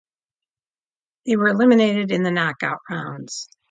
They 1.27 1.35
were 1.35 1.49
eliminated 1.49 2.11
in 2.11 2.23
the 2.23 2.31
knockout 2.31 2.79
rounds. 2.89 3.47